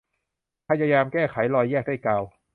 [0.69, 2.23] พยายามแก้ไขรอยแยกด้วยกาว